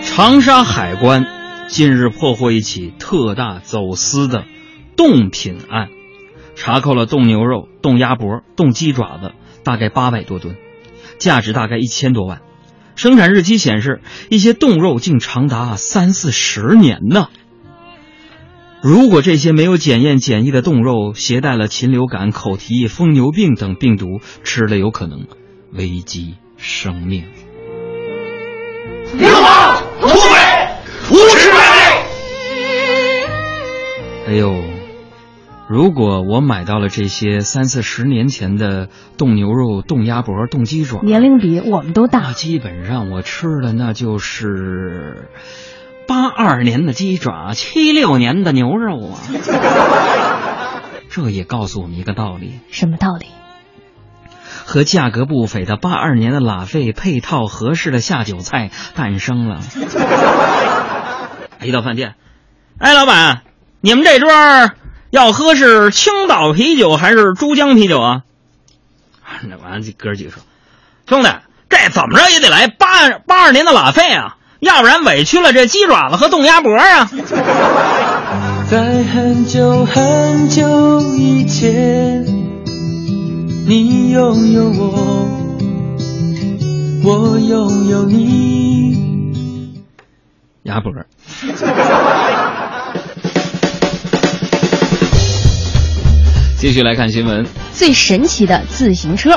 [0.05, 1.25] 长沙海关
[1.69, 4.45] 近日破获一起特大走私的
[4.97, 5.89] 冻品案，
[6.57, 9.33] 查扣了冻牛肉、冻鸭脖、冻鸡爪子，
[9.65, 10.57] 大概八百多吨，
[11.19, 12.43] 价值大概一千多万。
[13.01, 17.29] 生产日期显示，一些冻肉竟长达三四十年呢。
[18.83, 25.29] 如果这些没有检验检疫的冻肉携带了禽流感、口蹄疫、疯牛病等病毒，吃了有可能
[25.73, 27.25] 危及生命。
[29.19, 30.37] 流氓、土匪、
[31.11, 31.57] 无耻败
[34.27, 34.29] 类！
[34.29, 34.63] 哎呦，
[35.70, 45.28] 如果我买到了这些三四十年前的冻牛肉、冻鸭脖、冻鸡爪，年龄比我们都大，基本上我吃的那就是。
[46.09, 49.22] 八二年的鸡爪，七六年的牛肉啊！
[51.09, 53.26] 这也告诉我们一个道理：什么道理？
[54.64, 59.61] 和价格不菲的八二年的拉菲配套合适的下酒菜诞生了。
[61.62, 62.16] 一到饭店，
[62.78, 63.42] 哎，老板，
[63.80, 64.28] 你们这桌
[65.11, 68.23] 要喝是青岛啤酒还是珠江啤酒啊？
[69.42, 70.42] 那完了，这哥几个说
[71.09, 71.29] ：“兄弟，
[71.68, 77.11] 这怎么着也得来八八二年的拉菲啊！”要不然委屈了这鸡爪子和冻鸭脖啊！
[78.68, 82.27] 在很久很久以前，
[83.66, 85.27] 你拥有我，
[87.05, 89.81] 我拥有你。
[90.64, 90.92] 鸭脖。
[96.61, 97.42] 继续来看新闻，
[97.73, 99.31] 最神奇的自行车。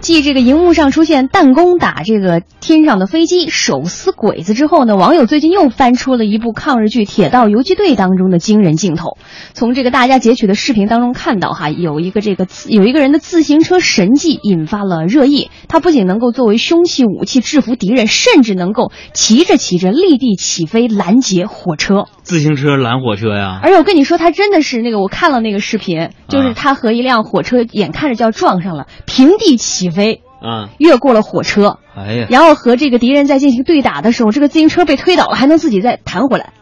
[0.00, 9.16] 继这个荧幕上出现弹弓打这个天上的飞机手撕鬼子之后呢，网友最近又翻出了一部抗日剧《铁道游击队》当中的惊人镜头。
[9.54, 15.50] 从这个大家截取的视频当中看到，哈，有一个这个有一个人的自行车神迹引发了热议。
[15.66, 22.06] 他不仅能够作为凶器武器制服敌人，甚至能够骑着骑着立地起飞拦截火车。
[22.22, 23.58] 自行车拦火车呀！
[23.62, 30.22] 而且我跟你说，他真的是那个，我看了那个视频，就是他和一辆火车眼看着就要撞上了，平地起飞。
[30.40, 36.52] 啊，越过了火车，哎呀，然后和这个敌人在进行对打的时候，这个自行车被推倒了，还能自己再弹回来。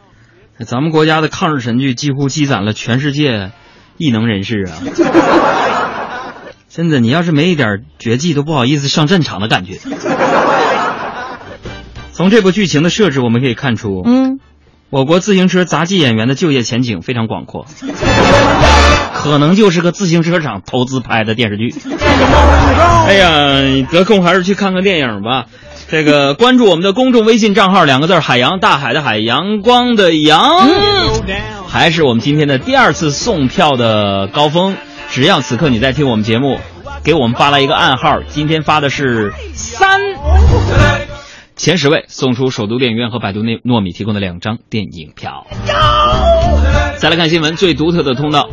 [0.65, 3.51] 咱们国家的抗日神剧几乎积攒了全世界
[3.99, 4.81] 异能人士啊！
[6.71, 9.79] 真的，你要是没一点绝技，都不好意思上战场的感觉。
[12.13, 14.41] 从这部剧情的设置，我们可以看出，嗯，
[14.89, 17.67] 我国自行车杂技演员的就业前景非常广阔。
[19.17, 21.75] 可能就是个自行车厂投资拍的电视剧。
[23.07, 25.47] 哎呀，得空还是去看看电影吧。
[25.89, 30.69] 这个关注我们的公众微信账号，两个字海洋大海的海，阳光的阳。
[31.69, 34.77] 还是我们今天的第二次送票的高峰。
[35.11, 36.59] 只要此刻你在听我们节目，
[37.05, 40.01] 给我们发来一个暗号，今天发的是三。
[41.55, 45.47] 前十位送出首都电影院和百度糯糯米提供的两张电影票。
[46.99, 48.49] 再来看新闻，最独特的通道。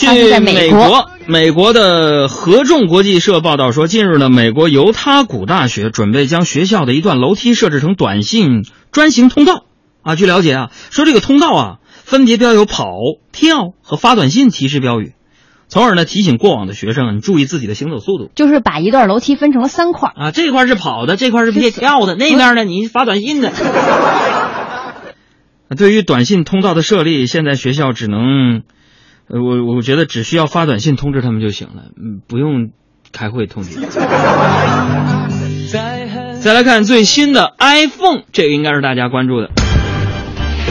[0.00, 9.66] 据美国美国的合众国际社报道说，近日呢，美国犹他谷大学准备将学校的一段楼梯设置成短信专行通道。
[10.02, 12.94] 啊，据了解啊，说这个通道啊，分别标有跑、
[13.30, 15.12] 跳和发短信提示标语，
[15.68, 18.30] 从而呢提醒过往的学生注意自己的行走速度。
[18.34, 23.52] 就是把一段楼梯分成了三块啊，这块是跑的，这块是别跳的，那边呢你发短信的。
[25.76, 28.62] 对于短信通道的设立，现在学校只能。
[29.32, 32.70] 呃，我我觉得只需要发短信通知他们就行了，嗯，不用
[33.12, 33.80] 开会通知。
[36.40, 39.50] 再来看最新的 iPhone，这个应该是大家关注的。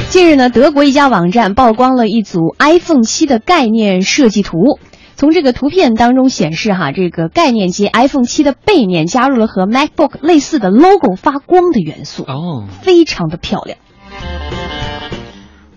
[0.10, 4.80] 近日呢，德国一家网站曝光了一组 iPhone 七的概念设计图。
[5.16, 13.78] 从这个图片当中显示，哈，这个概念机 iPhone 七的背面加入了和 MacBook 类似的 logo 发光的元素，哦，非常的漂亮。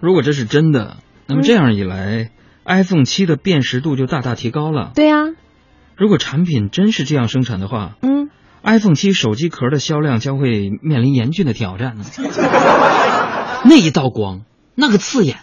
[0.01, 2.31] 如果这是真的，那么这样一来。
[2.65, 4.93] iPhone 七的辨识度就大大提高了。
[4.95, 5.17] 对呀，
[5.97, 8.31] 如果产品真是这样生产的话，嗯
[8.63, 12.05] ，iPhone 七手机壳的销量将会面临严峻的挑战呢。
[13.65, 14.43] 那一道光，
[14.75, 15.39] 那个刺眼。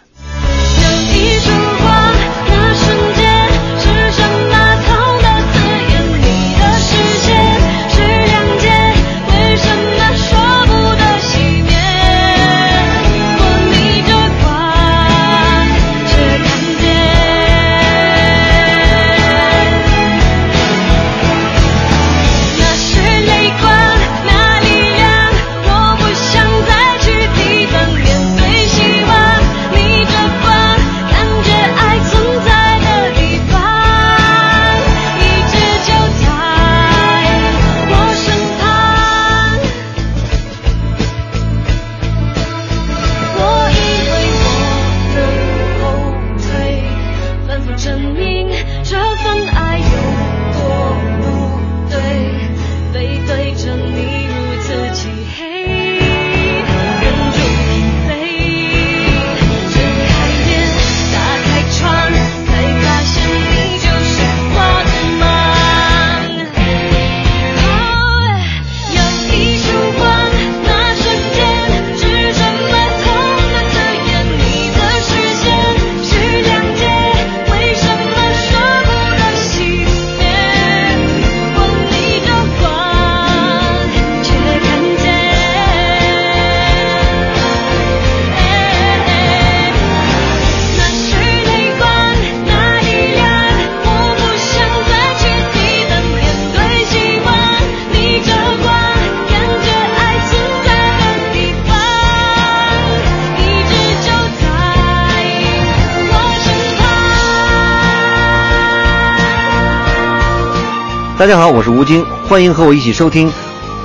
[111.20, 113.30] 大家好，我是吴京，欢迎和我一起收听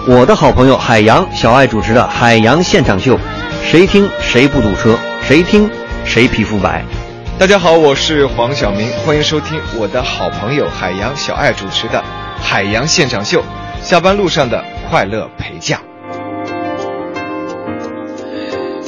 [0.08, 3.18] 我的好朋友海洋小爱主持的《海洋现场秀》，
[3.62, 5.70] 谁听谁不堵车，谁听
[6.06, 6.86] 谁皮肤白。
[7.38, 12.00] 大家好，我是黄晓明，欢迎收听我的好朋友海洋小爱主持的
[12.42, 13.42] 《海洋现场秀》，
[13.84, 15.82] 下班路上的快乐陪驾。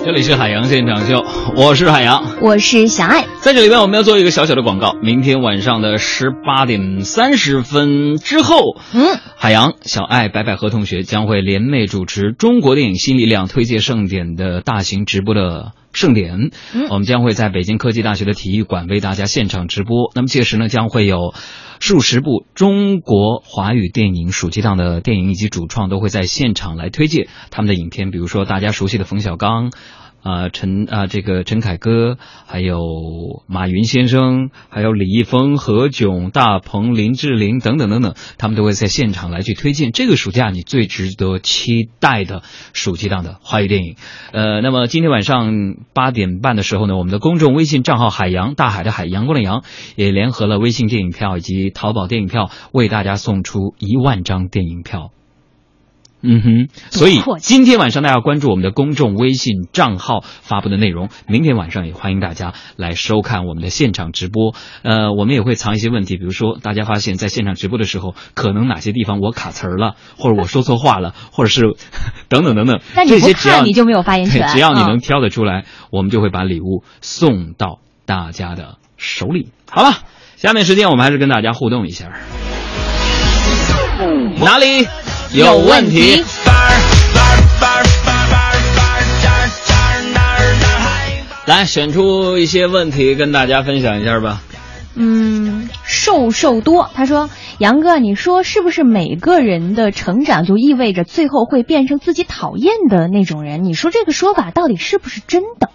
[0.07, 1.25] 这里是海洋现场秀，
[1.57, 3.25] 我是海洋，我是小爱。
[3.41, 4.93] 在这里边，我们要做一个小小的广告。
[5.03, 16.51] 明天晚上的十八点三十分之后，嗯，海洋、小爱、白百合同学将会联袂主持中国电影新力量推介盛典的大型直播的盛典。
[16.73, 20.11] 嗯，我们将会在北京科技大学的体育馆为大家现场直播。
[20.13, 21.33] 那么届时呢，将会有
[21.79, 29.71] 数十部中国华语电影暑期档的电影以及主创都会在现场来推介他们的影片，比如说大家熟悉的冯小刚。
[30.27, 32.81] 啊，陈啊，这个陈凯歌，还有
[33.47, 43.95] 马云先生，还有李易峰、何炅、大鹏、林志玲等等等等，他们都会在现场来去推荐这个暑假你最值得期待的暑期档的华语电影。
[44.33, 49.63] 呃，那么今天晚上八点半的时候呢，我们的公众微信账号“海洋大海的海阳光的阳”
[49.95, 55.11] 也联合了微信电影票以及淘宝电影票，为大家送出一万张电影票。
[56.23, 61.09] 嗯哼，所以今天晚上大家要关注我们的公众微信账号发布的内容。
[61.27, 64.55] 明天晚上也欢迎大家来收看我们的现场直播。
[64.81, 71.61] 呃，我们也会藏一些问题，比如说大家发现在现场直播的时候，可能哪些地方我卡词儿了，或者我说错话了， 或者是
[72.29, 72.81] 等等等等。
[72.95, 74.47] 那你不看你就没有发言权。
[74.47, 79.49] 只要你能挑得出来，我们就会把礼物送到大家的手里。
[79.69, 79.93] 好了，
[80.35, 82.11] 下面时间我们还是跟大家互动一下。
[84.41, 84.87] 哪里？
[85.33, 86.23] 有问题。
[91.45, 94.41] 来选出一些问题跟大家分享一下吧。
[94.95, 103.63] 嗯，瘦瘦多，他说：“杨哥，你说是不是每个人的成长就意味着最后会变成自己讨厌的那种人？
[103.63, 105.69] 你说这个说法到底是不是真的？”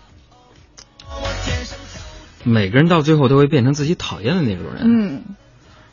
[2.44, 4.82] 每个人到最后都会变成自己讨厌的那种人。
[4.82, 5.22] 嗯，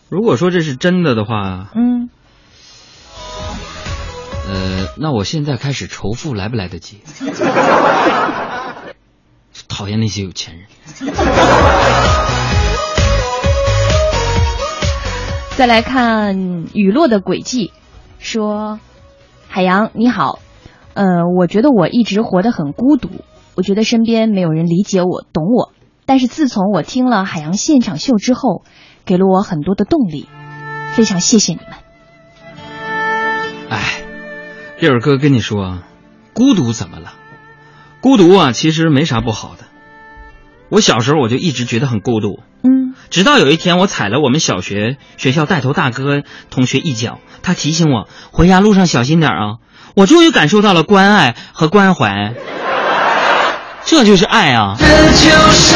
[0.10, 2.10] 如果说这是真的的话，嗯。
[4.48, 7.02] 呃，那我现在开始仇富来不来得及？
[9.68, 10.68] 讨厌那些有钱人。
[15.56, 17.72] 再来看雨落的轨迹，
[18.18, 18.80] 说
[19.50, 20.40] ：“海洋你好，
[20.94, 23.10] 呃，我觉得我一直活得很孤独，
[23.56, 25.74] 我觉得身边没有人理解我、懂我。
[26.06, 28.64] 但是自从我听了海洋现场秀之后，
[29.06, 30.28] 给了我很多的动力，
[30.96, 31.68] 非常谢谢你们。”
[33.70, 33.99] 哎。
[34.82, 35.80] 这首歌跟你说，
[36.32, 37.12] 孤独怎么了？
[38.00, 39.66] 孤独啊，其实没啥不好的。
[40.70, 49.58] 我小时候我就一直觉得很孤独，嗯，直到有一天我踩了我们小学学校带头大哥同学一脚，他提醒我回家路上小心点啊，
[49.98, 52.34] 我终于感受到了关爱和关怀，
[53.84, 54.78] 这就是爱啊。
[54.80, 55.76] 这就是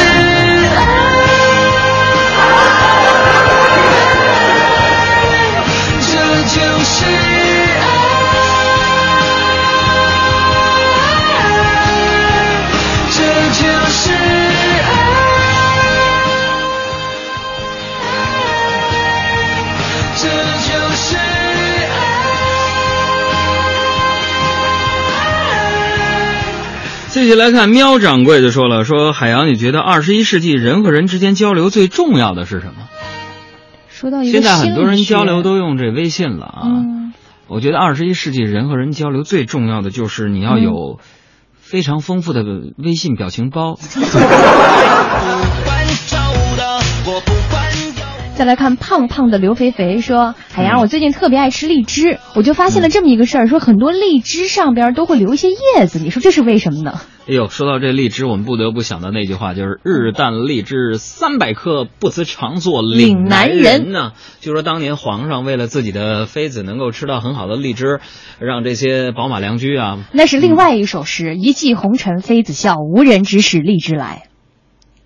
[27.24, 32.74] 继续来看，喵掌柜就说了：“说海洋，你觉得二十一世纪人和人之间交流最重要的是什么？”
[33.88, 36.62] 说到，现在很多人交流都用这微信了啊。
[36.66, 37.14] 嗯，
[37.48, 41.00] 我觉得二十一世纪人和人交流最重要的就是你要有
[41.62, 42.44] 非常丰富的
[42.78, 43.80] 微信表情包。
[48.36, 64.12] 再来看胖胖的刘肥肥说：“海洋，我最近特别爱吃荔枝，我就发现了这么一个事儿，说很多荔枝上边都会留一些叶子，你说这是为什么呢？”哎呦，说到这荔枝，我们不得不想到那句话，就是“日啖荔枝三百颗，不辞长作岭南人”呢。
[64.42, 68.02] 就说当年皇上为了自己的妃子能够吃到很好的荔枝，
[68.40, 74.24] 让这些宝马良驹啊，那是另外一首诗：“一骑红尘妃子笑，无人知是荔枝来。”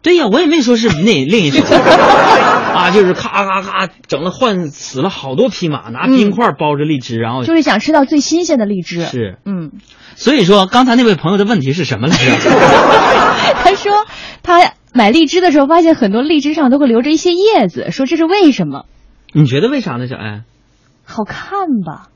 [0.02, 1.64] 对呀，我也没说是那另一首
[2.78, 9.02] 啊，就是咔咔咔整了换死了好多匹马，拿冰块包着荔枝，然后就是想吃到最新鲜的荔枝。
[9.04, 9.72] 是，嗯，
[10.16, 12.50] 所以说刚才那位朋友的问题是什么来着？
[13.64, 14.06] 他说
[14.44, 18.86] 他买荔枝的时候发现很多荔枝上都会留着一些叶子，说这是为什么？
[19.34, 20.44] 你觉得为啥呢，小艾？
[21.04, 22.10] 好看吧？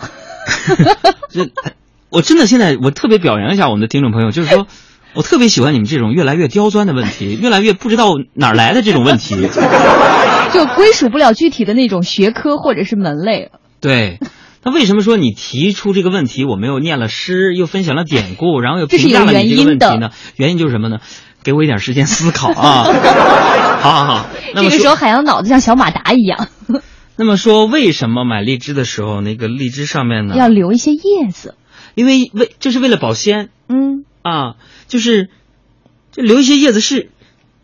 [1.28, 1.50] 这
[2.08, 4.66] 我真的现在我特别表扬一下我们的听众朋友，就是说。
[5.14, 9.36] 我特别喜欢你们这种越来越刁钻的问题，越来越不知道哪儿来的这种问题。
[10.52, 13.50] 就归属不了具体的那种学科或者是门类。
[13.80, 14.18] 对，
[14.64, 20.10] 那为什么说你提出这个问题，我们又念了诗，又分享了典故，然后又评价了你这个问题原因呢？
[20.36, 20.98] 原因就是什么呢？
[21.42, 22.84] 给我一点时间思考啊！
[23.80, 26.48] 好好好，那这个时候海洋脑子像小马达一样，
[27.16, 30.34] 那么说，为什么买荔枝的时候，那个荔枝上面呢？
[30.36, 31.54] 要留一些叶子。
[31.94, 34.54] 因为为这是为了保鲜嗯，啊，
[34.90, 35.30] 就是
[36.12, 37.10] 这留一些叶子是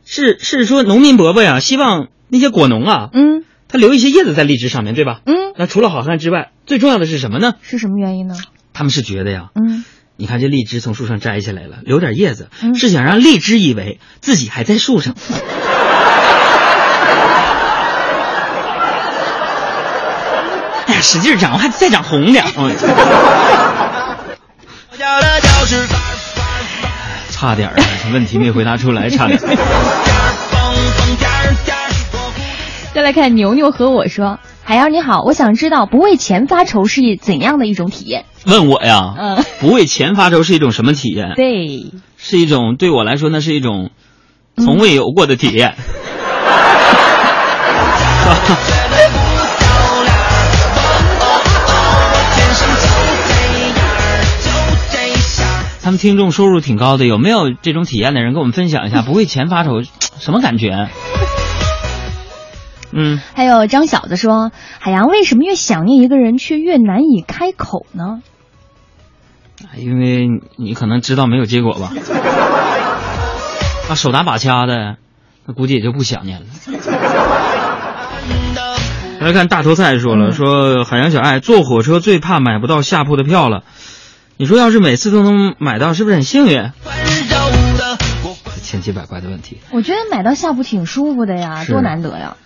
[0.05, 5.21] 是是说农民伯伯呀，希望那些果农啊，嗯，他留一些叶子在荔枝上面，对吧？
[5.27, 7.55] 嗯，那除了好看之外，最重要的是什么呢？
[7.63, 8.37] 是什么原因呢？
[8.73, 9.85] 他们是觉得呀，嗯，
[10.17, 15.17] 你看这荔枝从树上摘下来了，留点叶子，嗯是想让荔枝以为自己还在树上。
[20.87, 22.51] 哎呀，使劲长，还再长红点儿。
[22.57, 22.77] 哎
[27.37, 27.85] 差点儿啊，
[28.15, 29.43] 问题没回答出来，差点儿。
[32.95, 41.35] 再来看牛牛和我说：“海洋你好，我想知道不为钱发愁是怎样的一种体验？”问我呀，嗯，不为钱发愁是一种什么体验？
[41.37, 43.91] 对，是一种对我来说，那是一种
[44.57, 45.75] 从未有过的体验。
[55.87, 59.03] 他们听众收入挺高的，有没有这种体验的人跟我们分享一下？
[59.07, 59.85] 不为钱发愁，
[60.19, 60.89] 什么感觉？
[62.91, 64.51] 嗯，还有张小子说
[64.83, 68.21] ：“海洋为什么越想念一个人却越难以开口呢？
[69.77, 70.27] 因为
[70.57, 71.93] 你可能知道没有结果吧。
[73.89, 74.97] 啊，手拿把掐的，
[75.47, 76.47] 那估计也就不想念了。
[79.21, 83.63] 来看大头菜说了，说海洋小爱坐火车最怕买不到下铺的票了。
[84.39, 86.71] 你说要是每次都能买到，是不是很幸运？
[88.63, 89.59] 千奇百怪的问题。
[89.73, 92.37] 我觉得买到下铺挺舒服的呀，多难得呀！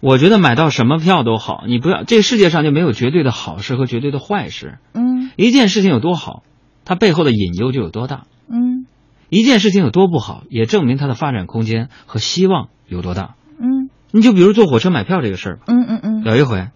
[0.00, 4.78] 我觉得买到什么票都好，你不要这个世界上就没有绝对的好事和绝对的坏事。
[4.94, 6.42] 嗯一件事情有多好，
[6.84, 8.86] 它背后的隐忧就有多大；嗯
[9.30, 13.34] 一件事情有多不好，也证明它的发展空间和希望有多大。
[13.58, 16.70] 嗯你就比如坐火车买票这个事儿吧，嗯嗯嗯有一回，是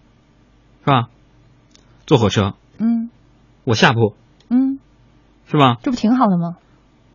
[0.83, 1.07] 吧？
[2.05, 3.09] 坐火车，嗯
[3.63, 4.15] 我下铺
[4.49, 4.79] 嗯，
[5.49, 5.77] 是吧？
[5.83, 6.55] 这不挺好的吗？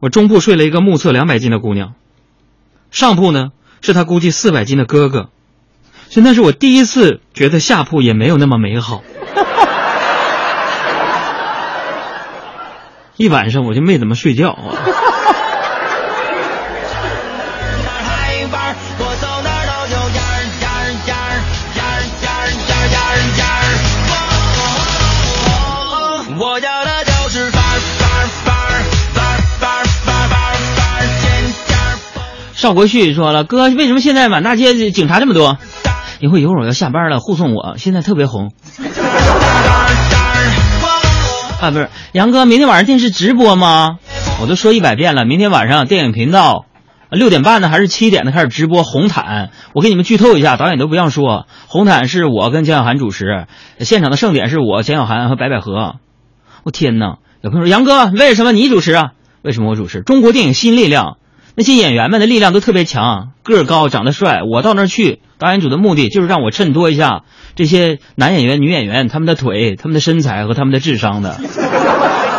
[0.01, 1.95] 我中铺睡了一个目测两百斤的姑娘，
[2.91, 5.29] 上铺呢是她估计四百斤的哥哥，
[6.09, 9.03] 所以那是我第一次觉得下铺也没有那么美好。
[13.17, 14.75] 一晚上我就没怎么睡觉啊。
[32.63, 35.59] 邵国旭说了，哥，为什么现在满大街警察这么多？
[36.21, 38.53] 一会儿一会儿我要下班了，护送我，现在特别红。
[41.61, 43.99] 啊，不是，杨哥，明天晚上电视直播吗？
[44.41, 46.67] 我都说一百遍了，明天晚上电影频道
[47.11, 49.47] 六点半呢还是七点呢开始直播《红毯》。
[49.75, 51.25] 我给你们剧透一下，导演都不让说，
[51.67, 53.49] 《红毯》是我跟蒋小涵主持，
[53.81, 55.97] 现场的盛典是我、蒋小涵和白百合。
[56.63, 57.17] 我天哪！
[57.41, 59.11] 有朋友说杨哥，为什么你主持啊？
[59.43, 60.03] 为什么我主持？
[60.03, 61.17] 中国电影新力量，
[61.63, 64.41] 那些演员们的力量都特别强，个儿高，长得帅。
[64.43, 67.21] 我到那儿去，导演组的目的就是让我衬托一下
[67.55, 71.39] 这些男演员、女演员他们的腿、他们的身材和他们的智商的。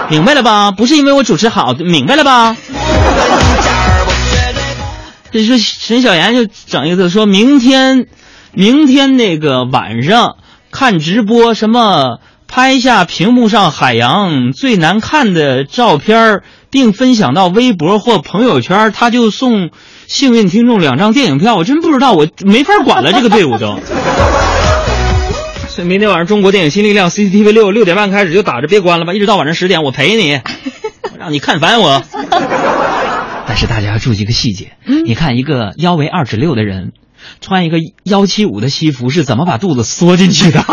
[0.09, 0.71] 明白了吧？
[0.71, 2.57] 不是因为我主持好，明白了吧？
[5.31, 8.07] 这说沈小妍就整一个说明天，
[8.51, 10.35] 明天那个晚上
[10.69, 12.19] 看直播，什么
[12.53, 19.71] 拍下屏幕上海洋最难看的照片，并分享到微博或朋友圈，他就送
[20.05, 21.55] 幸运听众两张电影票。
[21.55, 23.79] 我真不知道，我没法管了，这个队伍都。
[25.67, 32.03] 所以明天晚上中国电影新力量 CCTV 六六点半开始就打着，别关了吧，一直到晚上十点，我陪你，我 让你看烦我。
[33.47, 34.73] 但是大家要注意一个细节，
[35.05, 36.91] 你看一个腰围二尺六的人，
[37.41, 40.63] 穿一个幺七五的西服是怎么把肚子缩进去的？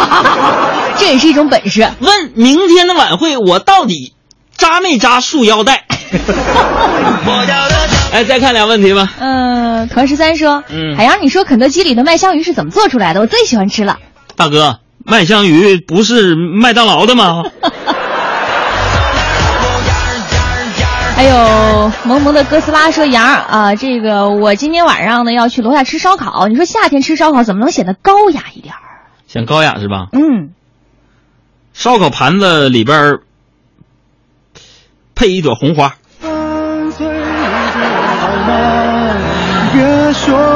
[1.01, 1.88] 这也是一种本事。
[2.01, 4.12] 问明天的晚会我到底
[4.57, 5.84] 扎没扎束腰带？
[8.12, 9.12] 哎，再看俩问题吧。
[9.18, 13.20] 嗯，团十三说，嗯海洋，你说肯德基里的麦香鱼是怎么做出来的？
[13.20, 13.98] 我最喜欢吃了。
[14.36, 17.42] 大哥，麦香鱼不是麦当劳的吗？
[21.16, 26.48] 还有萌萌的哥斯拉说：“杨儿啊，这个我今天晚上呢要去楼下吃烧烤。
[26.48, 28.80] 你说夏天吃烧烤怎么能显得高雅一点儿？
[29.28, 30.07] 显高雅是吧？
[30.12, 30.51] 嗯，
[31.73, 33.21] 烧烤盘子里边儿
[35.14, 35.95] 配一朵红花。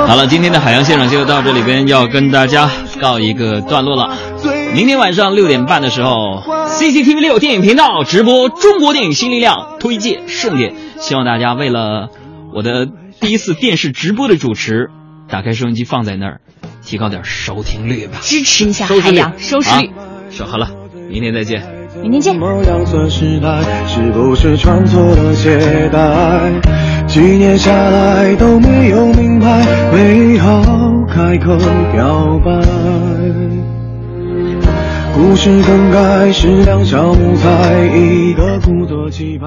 [0.07, 4.17] 好了，今天的海洋现场就到这里边，要跟大家告一个段落了。
[4.75, 12.11] 明天晚上六点半的时候，CCTV 六电影频道直播中国电影新力量推介盛典，希望大家为了
[12.53, 12.87] 我的
[13.21, 14.91] 第一次电视直播的主持，
[15.29, 16.41] 打开收音机放在那儿，
[16.85, 19.87] 提高点收听率吧，支持一下收视率海洋，收视率。
[19.87, 19.93] 啊
[20.31, 20.71] 说好了，
[21.09, 21.63] 明天再见。
[22.03, 22.35] 明天见。
[22.39, 23.63] 样算时代？
[23.87, 26.51] 是不是穿错了鞋带？
[27.07, 30.63] 几年下来都没有明白，没好
[31.09, 31.57] 开口
[31.93, 32.51] 表白。
[35.15, 39.47] 故事更改是两小无猜，一个故作气派。